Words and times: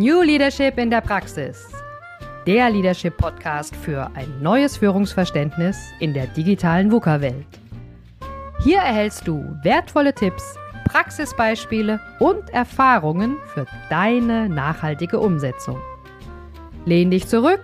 New 0.00 0.22
Leadership 0.22 0.78
in 0.78 0.88
der 0.88 1.02
Praxis. 1.02 1.68
Der 2.46 2.70
Leadership 2.70 3.18
Podcast 3.18 3.76
für 3.76 4.10
ein 4.14 4.40
neues 4.40 4.78
Führungsverständnis 4.78 5.76
in 5.98 6.14
der 6.14 6.26
digitalen 6.26 6.90
VUCA-Welt. 6.90 7.44
Hier 8.64 8.78
erhältst 8.78 9.28
du 9.28 9.44
wertvolle 9.62 10.14
Tipps, 10.14 10.54
Praxisbeispiele 10.86 12.00
und 12.18 12.48
Erfahrungen 12.48 13.36
für 13.52 13.66
deine 13.90 14.48
nachhaltige 14.48 15.20
Umsetzung. 15.20 15.76
Lehn 16.86 17.10
dich 17.10 17.28
zurück, 17.28 17.60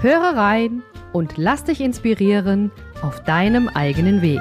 höre 0.00 0.36
rein 0.36 0.84
und 1.12 1.36
lass 1.38 1.64
dich 1.64 1.80
inspirieren 1.80 2.70
auf 3.02 3.24
deinem 3.24 3.68
eigenen 3.68 4.22
Weg. 4.22 4.40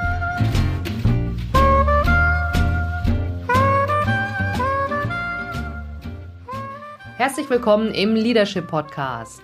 Herzlich 7.23 7.50
willkommen 7.50 7.94
im 7.94 8.16
Leadership 8.16 8.68
Podcast. 8.68 9.41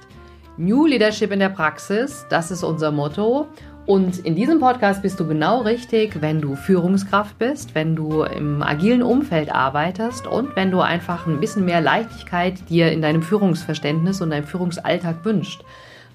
New 0.57 0.85
Leadership 0.85 1.31
in 1.31 1.39
der 1.39 1.47
Praxis, 1.47 2.25
das 2.29 2.51
ist 2.51 2.61
unser 2.61 2.91
Motto. 2.91 3.47
Und 3.85 4.19
in 4.19 4.35
diesem 4.35 4.59
Podcast 4.59 5.01
bist 5.01 5.17
du 5.17 5.25
genau 5.25 5.61
richtig, 5.61 6.21
wenn 6.21 6.41
du 6.41 6.57
Führungskraft 6.57 7.39
bist, 7.39 7.75
wenn 7.75 7.95
du 7.95 8.23
im 8.23 8.61
agilen 8.61 9.01
Umfeld 9.01 9.49
arbeitest 9.49 10.27
und 10.27 10.57
wenn 10.57 10.71
du 10.71 10.81
einfach 10.81 11.25
ein 11.25 11.39
bisschen 11.39 11.63
mehr 11.63 11.79
Leichtigkeit 11.79 12.69
dir 12.69 12.91
in 12.91 13.01
deinem 13.01 13.21
Führungsverständnis 13.21 14.19
und 14.19 14.31
deinem 14.31 14.43
Führungsalltag 14.43 15.23
wünscht. 15.23 15.63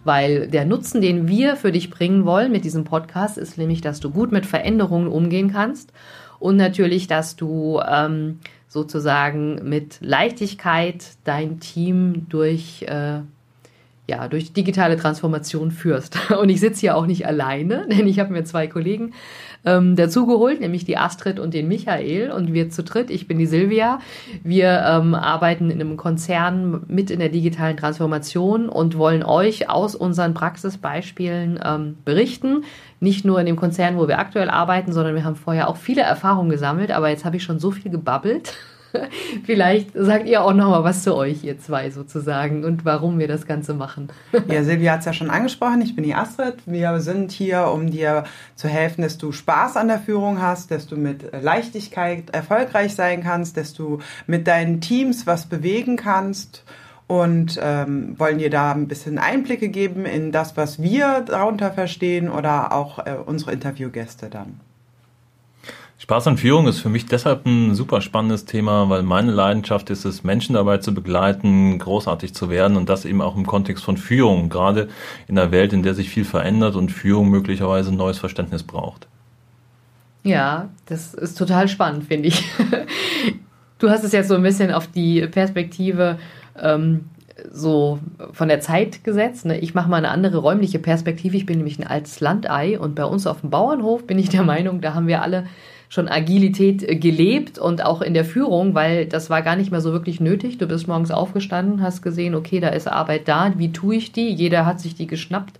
Weil 0.04 0.48
der 0.48 0.66
Nutzen, 0.66 1.00
den 1.00 1.28
wir 1.28 1.56
für 1.56 1.72
dich 1.72 1.88
bringen 1.88 2.26
wollen 2.26 2.52
mit 2.52 2.66
diesem 2.66 2.84
Podcast, 2.84 3.38
ist 3.38 3.56
nämlich, 3.56 3.80
dass 3.80 4.00
du 4.00 4.10
gut 4.10 4.32
mit 4.32 4.44
Veränderungen 4.44 5.08
umgehen 5.08 5.50
kannst 5.50 5.94
und 6.38 6.56
natürlich, 6.56 7.06
dass 7.06 7.36
du 7.36 7.80
ähm, 7.88 8.40
sozusagen 8.68 9.68
mit 9.68 9.98
Leichtigkeit 10.00 11.04
dein 11.24 11.60
Team 11.60 12.26
durch, 12.28 12.82
äh, 12.82 13.20
ja, 14.06 14.28
durch 14.28 14.52
digitale 14.52 14.96
Transformation 14.96 15.70
führst. 15.70 16.30
Und 16.40 16.50
ich 16.50 16.60
sitze 16.60 16.80
hier 16.80 16.96
auch 16.96 17.06
nicht 17.06 17.26
alleine, 17.26 17.86
denn 17.90 18.06
ich 18.06 18.20
habe 18.20 18.32
mir 18.32 18.44
zwei 18.44 18.66
Kollegen 18.66 19.12
ähm, 19.64 19.96
dazugeholt, 19.96 20.60
nämlich 20.60 20.84
die 20.84 20.98
Astrid 20.98 21.38
und 21.38 21.54
den 21.54 21.68
Michael. 21.68 22.30
Und 22.30 22.52
wir 22.52 22.68
zu 22.68 22.82
dritt, 22.82 23.10
ich 23.10 23.26
bin 23.26 23.38
die 23.38 23.46
Silvia, 23.46 23.98
wir 24.42 24.84
ähm, 24.86 25.14
arbeiten 25.14 25.70
in 25.70 25.80
einem 25.80 25.96
Konzern 25.96 26.82
mit 26.86 27.10
in 27.10 27.18
der 27.18 27.30
digitalen 27.30 27.78
Transformation 27.78 28.68
und 28.68 28.98
wollen 28.98 29.22
euch 29.22 29.70
aus 29.70 29.94
unseren 29.94 30.34
Praxisbeispielen 30.34 31.58
ähm, 31.64 31.96
berichten. 32.04 32.64
Nicht 33.00 33.24
nur 33.24 33.40
in 33.40 33.46
dem 33.46 33.56
Konzern, 33.56 33.96
wo 33.96 34.06
wir 34.06 34.18
aktuell 34.18 34.50
arbeiten, 34.50 34.92
sondern 34.92 35.14
wir 35.14 35.24
haben 35.24 35.36
vorher 35.36 35.68
auch 35.68 35.76
viele 35.76 36.02
Erfahrungen 36.02 36.50
gesammelt, 36.50 36.90
aber 36.90 37.08
jetzt 37.08 37.24
habe 37.24 37.36
ich 37.36 37.42
schon 37.42 37.58
so 37.58 37.70
viel 37.70 37.90
gebabbelt. 37.90 38.54
Vielleicht 39.44 39.90
sagt 39.94 40.26
ihr 40.28 40.42
auch 40.42 40.52
noch 40.52 40.70
mal 40.70 40.84
was 40.84 41.02
zu 41.02 41.14
euch, 41.14 41.44
ihr 41.44 41.58
zwei 41.58 41.90
sozusagen, 41.90 42.64
und 42.64 42.84
warum 42.84 43.18
wir 43.18 43.28
das 43.28 43.46
Ganze 43.46 43.74
machen. 43.74 44.08
ja, 44.48 44.62
Silvia 44.62 44.92
hat 44.92 45.00
es 45.00 45.06
ja 45.06 45.12
schon 45.12 45.30
angesprochen. 45.30 45.80
Ich 45.82 45.94
bin 45.94 46.04
die 46.04 46.14
Astrid. 46.14 46.56
Wir 46.66 47.00
sind 47.00 47.32
hier, 47.32 47.68
um 47.68 47.90
dir 47.90 48.24
zu 48.54 48.68
helfen, 48.68 49.02
dass 49.02 49.18
du 49.18 49.32
Spaß 49.32 49.76
an 49.76 49.88
der 49.88 49.98
Führung 49.98 50.40
hast, 50.40 50.70
dass 50.70 50.86
du 50.86 50.96
mit 50.96 51.30
Leichtigkeit 51.40 52.30
erfolgreich 52.30 52.94
sein 52.94 53.22
kannst, 53.22 53.56
dass 53.56 53.74
du 53.74 53.98
mit 54.26 54.46
deinen 54.46 54.80
Teams 54.80 55.26
was 55.26 55.46
bewegen 55.46 55.96
kannst 55.96 56.64
und 57.06 57.58
ähm, 57.62 58.18
wollen 58.18 58.38
dir 58.38 58.50
da 58.50 58.72
ein 58.72 58.88
bisschen 58.88 59.18
Einblicke 59.18 59.68
geben 59.68 60.06
in 60.06 60.32
das, 60.32 60.56
was 60.56 60.80
wir 60.80 61.20
darunter 61.20 61.70
verstehen 61.70 62.30
oder 62.30 62.72
auch 62.72 63.04
äh, 63.04 63.16
unsere 63.24 63.52
Interviewgäste 63.52 64.30
dann. 64.30 64.60
Spaß 66.04 66.26
an 66.26 66.36
Führung 66.36 66.66
ist 66.66 66.80
für 66.80 66.90
mich 66.90 67.06
deshalb 67.06 67.46
ein 67.46 67.74
super 67.74 68.02
spannendes 68.02 68.44
Thema, 68.44 68.90
weil 68.90 69.02
meine 69.02 69.32
Leidenschaft 69.32 69.88
ist 69.88 70.04
es, 70.04 70.22
Menschen 70.22 70.52
dabei 70.52 70.76
zu 70.76 70.92
begleiten, 70.92 71.78
großartig 71.78 72.34
zu 72.34 72.50
werden 72.50 72.76
und 72.76 72.90
das 72.90 73.06
eben 73.06 73.22
auch 73.22 73.36
im 73.36 73.46
Kontext 73.46 73.82
von 73.82 73.96
Führung, 73.96 74.50
gerade 74.50 74.90
in 75.28 75.38
einer 75.38 75.50
Welt, 75.50 75.72
in 75.72 75.82
der 75.82 75.94
sich 75.94 76.10
viel 76.10 76.26
verändert 76.26 76.76
und 76.76 76.92
Führung 76.92 77.30
möglicherweise 77.30 77.90
ein 77.90 77.96
neues 77.96 78.18
Verständnis 78.18 78.64
braucht. 78.64 79.08
Ja, 80.24 80.68
das 80.84 81.14
ist 81.14 81.38
total 81.38 81.68
spannend, 81.68 82.04
finde 82.04 82.28
ich. 82.28 82.44
Du 83.78 83.90
hast 83.90 84.04
es 84.04 84.12
jetzt 84.12 84.28
so 84.28 84.34
ein 84.34 84.42
bisschen 84.42 84.72
auf 84.72 84.86
die 84.86 85.26
Perspektive 85.26 86.18
ähm, 86.58 87.06
so 87.50 87.98
von 88.32 88.48
der 88.48 88.60
Zeit 88.60 89.04
gesetzt. 89.04 89.44
Ne? 89.44 89.58
Ich 89.58 89.74
mache 89.74 89.90
mal 89.90 89.96
eine 89.96 90.10
andere 90.10 90.38
räumliche 90.38 90.78
Perspektive. 90.78 91.36
Ich 91.36 91.44
bin 91.44 91.58
nämlich 91.58 91.78
ein 91.78 91.86
altes 91.86 92.20
Landei 92.20 92.78
und 92.78 92.94
bei 92.94 93.04
uns 93.04 93.26
auf 93.26 93.40
dem 93.40 93.50
Bauernhof 93.50 94.06
bin 94.06 94.18
ich 94.18 94.28
der 94.28 94.42
Meinung, 94.42 94.80
da 94.80 94.94
haben 94.94 95.08
wir 95.08 95.20
alle 95.20 95.44
schon 95.88 96.08
Agilität 96.08 96.82
äh, 96.82 96.96
gelebt 96.96 97.58
und 97.58 97.84
auch 97.84 98.02
in 98.02 98.14
der 98.14 98.24
Führung, 98.24 98.74
weil 98.74 99.06
das 99.06 99.30
war 99.30 99.42
gar 99.42 99.56
nicht 99.56 99.70
mehr 99.70 99.80
so 99.80 99.92
wirklich 99.92 100.20
nötig. 100.20 100.58
Du 100.58 100.66
bist 100.66 100.88
morgens 100.88 101.10
aufgestanden, 101.10 101.82
hast 101.82 102.02
gesehen, 102.02 102.34
okay, 102.34 102.60
da 102.60 102.68
ist 102.68 102.88
Arbeit 102.88 103.28
da, 103.28 103.52
wie 103.56 103.72
tue 103.72 103.96
ich 103.96 104.12
die? 104.12 104.30
Jeder 104.30 104.66
hat 104.66 104.80
sich 104.80 104.94
die 104.94 105.06
geschnappt. 105.06 105.58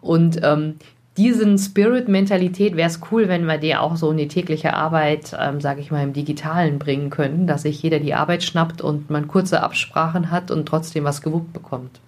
Und 0.00 0.40
ähm, 0.42 0.74
diesen 1.16 1.58
Spirit-Mentalität 1.58 2.74
wäre 2.74 2.88
es 2.88 3.00
cool, 3.10 3.28
wenn 3.28 3.44
wir 3.44 3.58
die 3.58 3.76
auch 3.76 3.96
so 3.96 4.10
in 4.10 4.16
die 4.16 4.28
tägliche 4.28 4.72
Arbeit, 4.74 5.36
ähm, 5.38 5.60
sage 5.60 5.80
ich 5.80 5.90
mal, 5.90 6.02
im 6.02 6.14
Digitalen 6.14 6.78
bringen 6.78 7.10
könnten, 7.10 7.46
dass 7.46 7.62
sich 7.62 7.82
jeder 7.82 7.98
die 7.98 8.14
Arbeit 8.14 8.42
schnappt 8.42 8.80
und 8.80 9.10
man 9.10 9.28
kurze 9.28 9.62
Absprachen 9.62 10.30
hat 10.30 10.50
und 10.50 10.66
trotzdem 10.66 11.04
was 11.04 11.20
gewuppt 11.20 11.52
bekommt. 11.52 12.00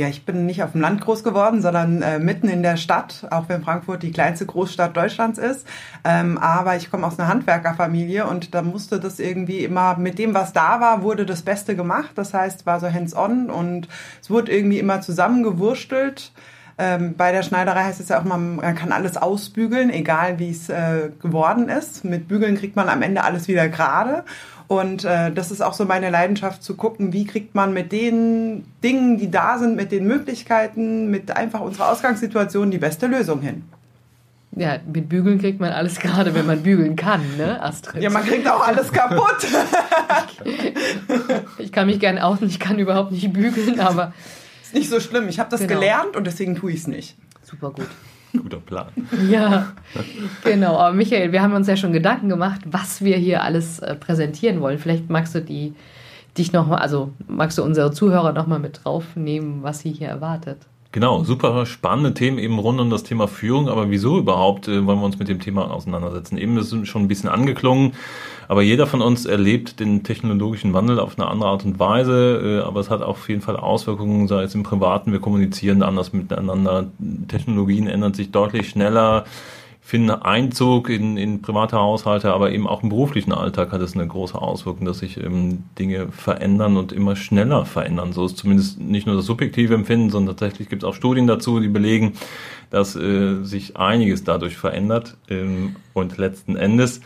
Ja, 0.00 0.08
ich 0.08 0.24
bin 0.24 0.46
nicht 0.46 0.62
auf 0.62 0.72
dem 0.72 0.80
Land 0.80 1.02
groß 1.02 1.22
geworden, 1.22 1.60
sondern 1.60 2.00
äh, 2.00 2.18
mitten 2.18 2.48
in 2.48 2.62
der 2.62 2.78
Stadt, 2.78 3.26
auch 3.30 3.50
wenn 3.50 3.62
Frankfurt 3.62 4.02
die 4.02 4.12
kleinste 4.12 4.46
Großstadt 4.46 4.96
Deutschlands 4.96 5.38
ist. 5.38 5.66
Ähm, 6.04 6.38
aber 6.38 6.74
ich 6.76 6.90
komme 6.90 7.06
aus 7.06 7.18
einer 7.18 7.28
Handwerkerfamilie 7.28 8.26
und 8.26 8.54
da 8.54 8.62
musste 8.62 8.98
das 8.98 9.20
irgendwie 9.20 9.62
immer 9.62 9.98
mit 9.98 10.18
dem, 10.18 10.32
was 10.32 10.54
da 10.54 10.80
war, 10.80 11.02
wurde 11.02 11.26
das 11.26 11.42
Beste 11.42 11.76
gemacht. 11.76 12.12
Das 12.14 12.32
heißt, 12.32 12.64
war 12.64 12.80
so 12.80 12.90
hands-on 12.90 13.50
und 13.50 13.88
es 14.22 14.30
wurde 14.30 14.50
irgendwie 14.50 14.78
immer 14.78 15.02
zusammengewurstelt. 15.02 16.32
Ähm, 16.78 17.14
bei 17.14 17.30
der 17.30 17.42
Schneiderei 17.42 17.84
heißt 17.84 18.00
es 18.00 18.08
ja 18.08 18.20
auch, 18.20 18.24
man, 18.24 18.56
man 18.56 18.74
kann 18.74 18.92
alles 18.92 19.18
ausbügeln, 19.18 19.90
egal 19.90 20.38
wie 20.38 20.48
es 20.48 20.70
äh, 20.70 21.10
geworden 21.20 21.68
ist. 21.68 22.06
Mit 22.06 22.26
Bügeln 22.26 22.56
kriegt 22.56 22.74
man 22.74 22.88
am 22.88 23.02
Ende 23.02 23.22
alles 23.22 23.48
wieder 23.48 23.68
gerade. 23.68 24.24
Und 24.70 25.04
äh, 25.04 25.32
das 25.32 25.50
ist 25.50 25.62
auch 25.62 25.72
so 25.72 25.84
meine 25.84 26.10
Leidenschaft 26.10 26.62
zu 26.62 26.76
gucken, 26.76 27.12
wie 27.12 27.24
kriegt 27.24 27.56
man 27.56 27.72
mit 27.72 27.90
den 27.90 28.64
Dingen, 28.84 29.18
die 29.18 29.28
da 29.28 29.58
sind, 29.58 29.74
mit 29.74 29.90
den 29.90 30.06
Möglichkeiten, 30.06 31.10
mit 31.10 31.36
einfach 31.36 31.58
unserer 31.58 31.90
Ausgangssituation 31.90 32.70
die 32.70 32.78
beste 32.78 33.08
Lösung 33.08 33.40
hin. 33.40 33.64
Ja, 34.54 34.78
mit 34.86 35.08
Bügeln 35.08 35.40
kriegt 35.40 35.58
man 35.58 35.72
alles 35.72 35.98
gerade, 35.98 36.36
wenn 36.36 36.46
man 36.46 36.62
bügeln 36.62 36.94
kann, 36.94 37.20
ne, 37.36 37.60
Astrid? 37.60 38.00
Ja, 38.00 38.10
man 38.10 38.22
kriegt 38.22 38.46
auch 38.46 38.64
alles 38.64 38.92
kaputt. 38.92 39.44
ich 41.58 41.72
kann 41.72 41.88
mich 41.88 41.98
gerne 41.98 42.24
outen, 42.24 42.46
ich 42.46 42.60
kann 42.60 42.78
überhaupt 42.78 43.10
nicht 43.10 43.32
bügeln, 43.32 43.80
aber. 43.80 44.12
Ist 44.62 44.74
nicht 44.74 44.88
so 44.88 45.00
schlimm. 45.00 45.28
Ich 45.28 45.40
habe 45.40 45.50
das 45.50 45.62
genau. 45.62 45.80
gelernt 45.80 46.14
und 46.14 46.28
deswegen 46.28 46.54
tue 46.54 46.70
ich 46.70 46.78
es 46.78 46.86
nicht. 46.86 47.16
Super 47.42 47.72
gut. 47.72 47.88
Guter 48.36 48.58
Plan. 48.58 48.88
Ja, 49.30 49.72
genau. 50.44 50.76
Aber 50.76 50.94
Michael, 50.94 51.32
wir 51.32 51.42
haben 51.42 51.54
uns 51.54 51.66
ja 51.66 51.76
schon 51.76 51.92
Gedanken 51.92 52.28
gemacht, 52.28 52.60
was 52.64 53.02
wir 53.02 53.16
hier 53.16 53.42
alles 53.42 53.80
äh, 53.80 53.94
präsentieren 53.94 54.60
wollen. 54.60 54.78
Vielleicht 54.78 55.10
magst 55.10 55.34
du 55.34 55.42
die 55.42 55.74
dich 56.38 56.52
noch 56.52 56.66
mal, 56.66 56.78
also 56.78 57.12
magst 57.26 57.58
du 57.58 57.64
unsere 57.64 57.90
Zuhörer 57.90 58.32
noch 58.32 58.46
mal 58.46 58.58
mit 58.58 58.84
draufnehmen, 58.84 59.62
was 59.62 59.80
sie 59.80 59.92
hier 59.92 60.08
erwartet. 60.08 60.58
Genau, 60.92 61.22
super 61.22 61.66
spannende 61.66 62.14
Themen 62.14 62.38
eben 62.38 62.58
rund 62.58 62.80
um 62.80 62.90
das 62.90 63.04
Thema 63.04 63.28
Führung. 63.28 63.68
Aber 63.68 63.90
wieso 63.90 64.18
überhaupt 64.18 64.66
äh, 64.66 64.84
wollen 64.86 64.98
wir 64.98 65.04
uns 65.04 65.20
mit 65.20 65.28
dem 65.28 65.38
Thema 65.38 65.70
auseinandersetzen? 65.70 66.36
Eben 66.36 66.58
ist 66.58 66.72
es 66.72 66.88
schon 66.88 67.02
ein 67.02 67.08
bisschen 67.08 67.28
angeklungen. 67.28 67.92
Aber 68.48 68.62
jeder 68.62 68.88
von 68.88 69.00
uns 69.00 69.24
erlebt 69.24 69.78
den 69.78 70.02
technologischen 70.02 70.72
Wandel 70.72 70.98
auf 70.98 71.16
eine 71.16 71.28
andere 71.28 71.50
Art 71.50 71.64
und 71.64 71.78
Weise. 71.78 72.60
Äh, 72.60 72.66
aber 72.66 72.80
es 72.80 72.90
hat 72.90 73.02
auch 73.02 73.10
auf 73.10 73.28
jeden 73.28 73.40
Fall 73.40 73.56
Auswirkungen, 73.56 74.26
sei 74.26 74.42
es 74.42 74.56
im 74.56 74.64
Privaten, 74.64 75.12
wir 75.12 75.20
kommunizieren 75.20 75.84
anders 75.84 76.12
miteinander. 76.12 76.88
Technologien 77.28 77.86
ändern 77.86 78.12
sich 78.12 78.32
deutlich 78.32 78.68
schneller 78.70 79.26
finden 79.80 80.10
Einzug 80.10 80.88
in, 80.88 81.16
in 81.16 81.42
private 81.42 81.76
Haushalte, 81.76 82.32
aber 82.32 82.52
eben 82.52 82.66
auch 82.66 82.82
im 82.82 82.90
beruflichen 82.90 83.32
Alltag 83.32 83.72
hat 83.72 83.80
es 83.80 83.94
eine 83.94 84.06
große 84.06 84.40
Auswirkung, 84.40 84.86
dass 84.86 85.00
sich 85.00 85.16
ähm, 85.16 85.64
Dinge 85.78 86.12
verändern 86.12 86.76
und 86.76 86.92
immer 86.92 87.16
schneller 87.16 87.64
verändern. 87.64 88.12
So 88.12 88.26
ist 88.26 88.36
zumindest 88.36 88.80
nicht 88.80 89.06
nur 89.06 89.16
das 89.16 89.26
subjektive 89.26 89.74
Empfinden, 89.74 90.10
sondern 90.10 90.36
tatsächlich 90.36 90.68
gibt 90.68 90.82
es 90.82 90.88
auch 90.88 90.94
Studien 90.94 91.26
dazu, 91.26 91.58
die 91.60 91.68
belegen, 91.68 92.12
dass 92.70 92.94
äh, 92.94 93.42
sich 93.42 93.76
einiges 93.76 94.22
dadurch 94.22 94.56
verändert. 94.56 95.16
Ähm, 95.28 95.76
und 95.92 96.18
letzten 96.18 96.56
Endes 96.56 97.00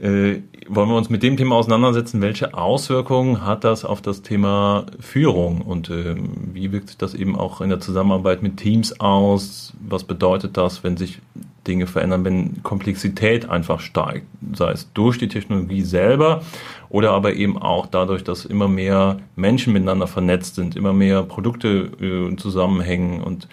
äh, 0.00 0.42
wollen 0.66 0.88
wir 0.88 0.96
uns 0.96 1.10
mit 1.10 1.22
dem 1.22 1.36
Thema 1.36 1.56
auseinandersetzen, 1.56 2.22
welche 2.22 2.54
Auswirkungen 2.54 3.44
hat 3.44 3.64
das 3.64 3.84
auf 3.84 4.00
das 4.00 4.22
Thema 4.22 4.86
Führung? 4.98 5.60
Und 5.60 5.90
äh, 5.90 6.16
wie 6.52 6.72
wirkt 6.72 6.88
sich 6.88 6.98
das 6.98 7.14
eben 7.14 7.36
auch 7.36 7.60
in 7.60 7.68
der 7.68 7.80
Zusammenarbeit 7.80 8.42
mit 8.42 8.56
Teams 8.56 8.98
aus? 9.00 9.74
Was 9.80 10.04
bedeutet 10.04 10.56
das, 10.56 10.82
wenn 10.84 10.96
sich 10.96 11.20
Dinge 11.66 11.86
verändern, 11.86 12.24
wenn 12.24 12.62
Komplexität 12.62 13.50
einfach 13.50 13.80
steigt, 13.80 14.26
sei 14.54 14.72
es 14.72 14.90
durch 14.94 15.18
die 15.18 15.28
Technologie 15.28 15.82
selber 15.82 16.42
oder 16.88 17.12
aber 17.12 17.34
eben 17.34 17.58
auch 17.60 17.86
dadurch, 17.86 18.24
dass 18.24 18.46
immer 18.46 18.68
mehr 18.68 19.18
Menschen 19.36 19.74
miteinander 19.74 20.06
vernetzt 20.06 20.54
sind, 20.54 20.76
immer 20.76 20.94
mehr 20.94 21.22
Produkte 21.22 21.90
äh, 22.00 22.36
zusammenhängen 22.36 23.22
und 23.22 23.48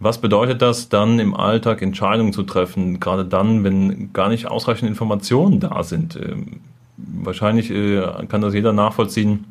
was 0.00 0.20
bedeutet 0.20 0.62
das 0.62 0.88
dann 0.88 1.18
im 1.18 1.34
Alltag 1.34 1.82
Entscheidungen 1.82 2.32
zu 2.32 2.44
treffen, 2.44 3.00
gerade 3.00 3.24
dann, 3.24 3.64
wenn 3.64 4.12
gar 4.12 4.28
nicht 4.28 4.46
ausreichend 4.46 4.88
Informationen 4.88 5.60
da 5.60 5.82
sind? 5.82 6.16
Ähm, 6.16 6.60
wahrscheinlich 6.96 7.70
äh, 7.70 8.02
kann 8.28 8.40
das 8.40 8.54
jeder 8.54 8.72
nachvollziehen, 8.72 9.44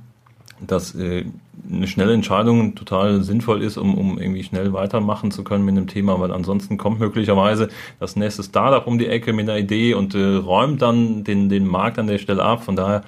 dass 0.59 0.95
äh, 0.95 1.25
eine 1.69 1.87
schnelle 1.87 2.13
Entscheidung 2.13 2.75
total 2.75 3.23
sinnvoll 3.23 3.61
ist, 3.61 3.77
um, 3.77 3.95
um 3.95 4.19
irgendwie 4.19 4.43
schnell 4.43 4.73
weitermachen 4.73 5.31
zu 5.31 5.43
können 5.43 5.65
mit 5.65 5.75
einem 5.75 5.87
Thema, 5.87 6.19
weil 6.19 6.31
ansonsten 6.31 6.77
kommt 6.77 6.99
möglicherweise 6.99 7.69
das 7.99 8.15
nächste 8.15 8.43
Startup 8.43 8.87
um 8.87 8.97
die 8.97 9.07
Ecke 9.07 9.33
mit 9.33 9.49
einer 9.49 9.59
Idee 9.59 9.93
und 9.93 10.15
äh, 10.15 10.35
räumt 10.35 10.81
dann 10.81 11.23
den, 11.23 11.49
den 11.49 11.67
Markt 11.67 11.99
an 11.99 12.07
der 12.07 12.19
Stelle 12.19 12.43
ab. 12.43 12.63
Von 12.63 12.75
daher 12.75 13.03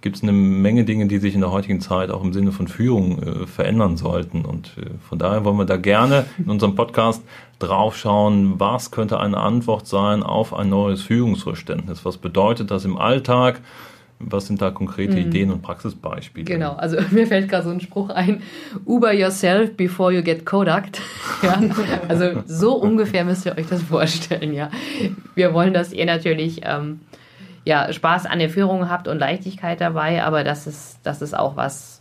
gibt 0.00 0.16
es 0.16 0.22
eine 0.22 0.32
Menge 0.32 0.84
Dinge, 0.84 1.06
die 1.06 1.18
sich 1.18 1.34
in 1.34 1.40
der 1.40 1.50
heutigen 1.50 1.80
Zeit 1.80 2.10
auch 2.10 2.22
im 2.22 2.32
Sinne 2.32 2.52
von 2.52 2.68
Führung 2.68 3.22
äh, 3.22 3.46
verändern 3.46 3.96
sollten. 3.96 4.44
Und 4.44 4.76
äh, 4.78 4.90
von 5.08 5.18
daher 5.18 5.44
wollen 5.44 5.58
wir 5.58 5.64
da 5.64 5.76
gerne 5.76 6.26
in 6.38 6.50
unserem 6.50 6.74
Podcast 6.74 7.22
draufschauen, 7.58 8.60
was 8.60 8.90
könnte 8.90 9.18
eine 9.18 9.38
Antwort 9.38 9.86
sein 9.86 10.22
auf 10.22 10.54
ein 10.54 10.68
neues 10.68 11.02
Führungsverständnis. 11.02 12.04
Was 12.04 12.16
bedeutet 12.16 12.70
das 12.70 12.84
im 12.84 12.96
Alltag? 12.96 13.60
Was 14.20 14.48
sind 14.48 14.60
da 14.60 14.72
konkrete 14.72 15.12
mhm. 15.12 15.18
Ideen 15.18 15.50
und 15.52 15.62
Praxisbeispiele? 15.62 16.44
Genau, 16.44 16.72
also 16.72 16.96
mir 17.10 17.26
fällt 17.26 17.48
gerade 17.48 17.64
so 17.64 17.70
ein 17.70 17.80
Spruch 17.80 18.10
ein: 18.10 18.42
Uber 18.84 19.12
yourself 19.12 19.76
before 19.76 20.12
you 20.12 20.22
get 20.22 20.44
Kodak. 20.44 20.88
ja, 21.42 21.60
also 22.08 22.42
so 22.46 22.74
ungefähr 22.74 23.24
müsst 23.24 23.46
ihr 23.46 23.56
euch 23.56 23.68
das 23.68 23.82
vorstellen. 23.82 24.52
Ja, 24.54 24.70
wir 25.36 25.54
wollen, 25.54 25.72
dass 25.72 25.92
ihr 25.92 26.06
natürlich 26.06 26.62
ähm, 26.64 27.00
ja, 27.68 27.92
Spaß 27.92 28.24
an 28.24 28.38
der 28.38 28.48
Führung 28.48 28.88
habt 28.88 29.08
und 29.08 29.18
Leichtigkeit 29.18 29.78
dabei, 29.82 30.24
aber 30.24 30.42
dass 30.42 30.66
es, 30.66 30.98
dass 31.02 31.20
es 31.20 31.34
auch 31.34 31.54
was 31.54 32.00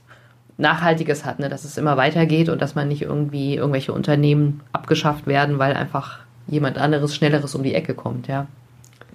Nachhaltiges 0.55 1.25
hat, 1.25 1.39
ne? 1.39 1.49
dass 1.49 1.65
es 1.65 1.77
immer 1.77 1.97
weitergeht 1.97 2.47
und 2.47 2.61
dass 2.61 2.73
man 2.73 2.87
nicht 2.87 3.01
irgendwie 3.01 3.55
irgendwelche 3.55 3.91
Unternehmen 3.91 4.61
abgeschafft 4.71 5.27
werden, 5.27 5.59
weil 5.59 5.73
einfach 5.73 6.19
jemand 6.47 6.77
anderes, 6.77 7.13
schnelleres 7.13 7.53
um 7.53 7.63
die 7.63 7.75
Ecke 7.75 7.95
kommt, 7.95 8.27
ja 8.27 8.47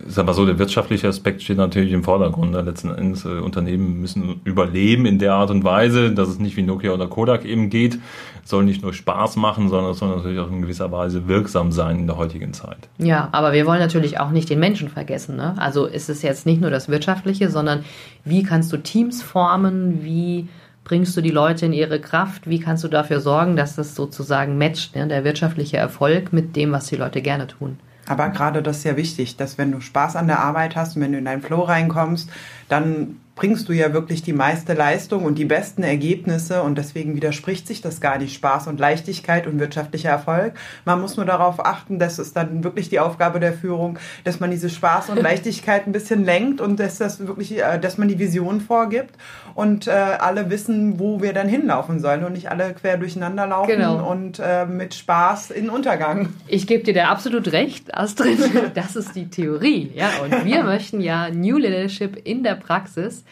ist 0.06 0.19
aber 0.19 0.34
so, 0.34 0.44
der 0.46 0.58
wirtschaftliche 0.58 1.08
Aspekt 1.08 1.43
steht 1.43 1.56
natürlich 1.56 1.93
im 1.93 2.04
Vordergrund. 2.04 2.52
Ne? 2.52 2.62
Letzten 2.62 2.90
Endes, 2.90 3.25
äh, 3.25 3.38
Unternehmen 3.38 4.00
müssen 4.00 4.40
überleben 4.44 5.06
in 5.06 5.19
der 5.19 5.34
Art 5.34 5.50
und 5.50 5.64
Weise, 5.64 6.12
dass 6.12 6.28
es 6.28 6.38
nicht 6.38 6.56
wie 6.56 6.62
Nokia 6.62 6.93
oder 6.93 7.06
Kodak 7.06 7.44
eben 7.44 7.70
geht. 7.70 7.99
Es 8.44 8.50
soll 8.50 8.64
nicht 8.64 8.82
nur 8.82 8.93
Spaß 8.93 9.37
machen, 9.37 9.69
sondern 9.69 9.93
es 9.93 9.99
soll 9.99 10.14
natürlich 10.14 10.38
auch 10.40 10.50
in 10.50 10.62
gewisser 10.62 10.90
Weise 10.90 11.28
wirksam 11.28 11.72
sein 11.72 12.00
in 12.00 12.06
der 12.06 12.16
heutigen 12.16 12.52
Zeit. 12.52 12.88
Ja, 12.99 13.28
aber 13.32 13.52
wir 13.52 13.66
wollen 13.66 13.81
natürlich 13.81 14.19
auch 14.20 14.31
nicht 14.31 14.50
den 14.50 14.58
Menschen 14.58 14.88
vergessen. 14.88 15.37
Ne? 15.37 15.54
Also 15.58 15.87
ist 15.87 16.08
es 16.08 16.22
jetzt 16.22 16.46
nicht 16.46 16.60
nur 16.60 16.70
das 16.70 16.88
Wirtschaftliche, 16.88 17.50
sondern 17.50 17.84
wie 18.25 18.43
kannst 18.43 18.72
du 18.72 18.76
Teams 18.76 19.22
formen, 19.22 20.05
wie 20.05 20.48
bringst 20.84 21.16
du 21.16 21.20
die 21.20 21.31
Leute 21.31 21.66
in 21.66 21.72
ihre 21.72 22.00
Kraft, 22.00 22.48
wie 22.48 22.58
kannst 22.58 22.82
du 22.84 22.88
dafür 22.88 23.20
sorgen, 23.20 23.56
dass 23.56 23.76
das 23.76 23.94
sozusagen 23.94 24.58
matcht, 24.58 24.96
ne? 24.96 25.06
der 25.06 25.25
wirtschaftliche 25.25 25.76
Erfolg 25.76 26.32
mit 26.32 26.56
dem, 26.56 26.72
was 26.72 26.87
die 26.87 26.96
Leute 26.96 27.22
gerne 27.22 27.46
tun. 27.46 27.78
Aber 28.12 28.29
gerade 28.29 28.62
das 28.62 28.79
ist 28.79 28.85
ja 28.85 28.99
wichtig, 28.99 29.38
dass 29.38 29.56
wenn 29.56 29.73
du 29.73 29.81
Spaß 29.81 30.17
an 30.17 30.26
der 30.26 30.41
Arbeit 30.41 30.76
hast 30.76 30.97
und 30.97 31.03
wenn 31.03 31.12
du 31.12 31.19
in 31.19 31.25
deinen 31.25 31.41
Flow 31.41 31.62
reinkommst, 31.62 32.29
dann 32.69 33.17
bringst 33.35 33.70
du 33.70 33.73
ja 33.73 33.94
wirklich 33.94 34.23
die 34.23 34.35
meiste 34.35 34.75
Leistung 34.75 35.25
und 35.25 35.37
die 35.37 35.47
besten 35.47 35.82
Ergebnisse 35.82 36.62
und 36.62 36.76
deswegen 36.76 37.17
widerspricht 37.17 37.67
sich 37.67 37.81
das 37.81 38.03
gar 38.03 38.19
nicht 38.19 38.35
Spaß 38.35 38.67
und 38.67 38.79
Leichtigkeit 38.79 39.47
und 39.47 39.59
wirtschaftlicher 39.59 40.11
Erfolg. 40.11 40.53
Man 40.85 41.00
muss 41.00 41.17
nur 41.17 41.25
darauf 41.25 41.64
achten, 41.64 41.99
dass 41.99 42.19
es 42.19 42.35
dann 42.35 42.62
wirklich 42.62 42.91
die 42.91 43.00
Aufgabe 43.00 43.41
der 43.41 43.55
Führung, 43.55 43.99
dass 44.25 44.41
man 44.41 44.50
diese 44.50 44.69
Spaß 44.69 45.08
und 45.08 45.17
Leichtigkeit 45.23 45.87
ein 45.87 45.93
bisschen 45.93 46.25
lenkt 46.25 46.61
und 46.61 46.79
dass 46.79 46.99
das 46.99 47.26
wirklich, 47.26 47.58
äh, 47.58 47.79
dass 47.81 47.97
man 47.97 48.08
die 48.08 48.19
Vision 48.19 48.61
vorgibt 48.61 49.15
und 49.54 49.87
äh, 49.87 49.90
alle 49.90 50.50
wissen, 50.50 50.99
wo 50.99 51.22
wir 51.22 51.32
dann 51.32 51.49
hinlaufen 51.49 52.00
sollen 52.00 52.25
und 52.25 52.32
nicht 52.32 52.50
alle 52.50 52.72
quer 52.75 52.96
durcheinander 52.96 53.46
laufen 53.46 53.69
genau. 53.69 54.10
und 54.10 54.38
äh, 54.38 54.66
mit 54.66 54.94
Spaß 54.94 55.50
in 55.50 55.70
Untergang. 55.70 56.28
Ich 56.49 56.66
gebe 56.66 56.84
dir 56.84 56.94
da 56.94 57.08
absolut 57.08 57.52
recht, 57.52 57.94
Astrid. 57.94 58.38
Das 58.75 58.96
ist 58.96 59.14
die 59.14 59.28
Theorie, 59.28 59.90
ja. 59.94 60.08
Und 60.22 60.44
wir 60.44 60.62
möchten 60.64 61.00
ja 61.00 61.28
New 61.31 61.58
Leadership 61.58 62.16
in 62.25 62.43
der 62.43 62.54
Praxis 62.54 63.25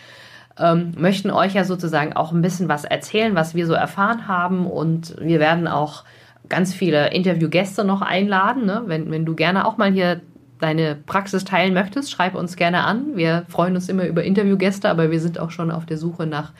ähm, 0.60 0.92
möchten 0.96 1.30
euch 1.30 1.54
ja 1.54 1.64
sozusagen 1.64 2.12
auch 2.12 2.32
ein 2.32 2.42
bisschen 2.42 2.68
was 2.68 2.84
erzählen, 2.84 3.34
was 3.34 3.54
wir 3.54 3.66
so 3.66 3.72
erfahren 3.72 4.28
haben. 4.28 4.66
Und 4.66 5.16
wir 5.20 5.40
werden 5.40 5.66
auch 5.66 6.04
ganz 6.48 6.74
viele 6.74 7.12
Interviewgäste 7.12 7.84
noch 7.84 8.02
einladen. 8.02 8.66
Ne? 8.66 8.82
Wenn, 8.86 9.10
wenn 9.10 9.24
du 9.24 9.34
gerne 9.34 9.66
auch 9.66 9.78
mal 9.78 9.90
hier 9.90 10.20
deine 10.60 10.94
Praxis 10.94 11.44
teilen 11.44 11.74
möchtest, 11.74 12.10
schreib 12.10 12.34
uns 12.34 12.56
gerne 12.56 12.84
an. 12.84 13.16
Wir 13.16 13.44
freuen 13.48 13.74
uns 13.74 13.88
immer 13.88 14.06
über 14.06 14.22
Interviewgäste, 14.22 14.88
aber 14.88 15.10
wir 15.10 15.20
sind 15.20 15.38
auch 15.38 15.50
schon 15.50 15.70
auf 15.70 15.86
der 15.86 15.98
Suche 15.98 16.26
nach 16.26 16.52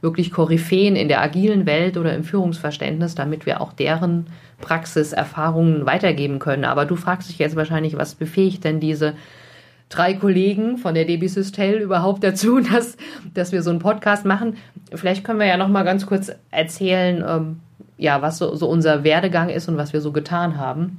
wirklich 0.00 0.30
Koryphäen 0.30 0.96
in 0.96 1.08
der 1.08 1.22
agilen 1.22 1.64
Welt 1.64 1.96
oder 1.96 2.14
im 2.14 2.24
Führungsverständnis, 2.24 3.14
damit 3.14 3.46
wir 3.46 3.60
auch 3.60 3.72
deren 3.72 4.26
Praxiserfahrungen 4.60 5.86
weitergeben 5.86 6.38
können. 6.38 6.64
Aber 6.64 6.84
du 6.84 6.94
fragst 6.94 7.30
dich 7.30 7.38
jetzt 7.38 7.56
wahrscheinlich, 7.56 7.96
was 7.96 8.14
befähigt 8.14 8.64
denn 8.64 8.80
diese 8.80 9.14
drei 9.88 10.14
Kollegen 10.14 10.76
von 10.76 10.94
der 10.94 11.04
DB 11.04 11.26
Systel 11.28 11.80
überhaupt 11.80 12.22
dazu, 12.22 12.60
dass, 12.72 12.96
dass 13.32 13.52
wir 13.52 13.62
so 13.62 13.70
einen 13.70 13.78
Podcast 13.78 14.24
machen. 14.24 14.56
Vielleicht 14.94 15.24
können 15.24 15.38
wir 15.38 15.46
ja 15.46 15.56
noch 15.56 15.68
mal 15.68 15.84
ganz 15.84 16.06
kurz 16.06 16.32
erzählen, 16.50 17.24
ähm, 17.26 17.60
ja, 17.96 18.22
was 18.22 18.38
so, 18.38 18.54
so 18.56 18.68
unser 18.68 19.04
Werdegang 19.04 19.48
ist 19.48 19.68
und 19.68 19.76
was 19.76 19.92
wir 19.92 20.00
so 20.00 20.12
getan 20.12 20.58
haben. 20.58 20.98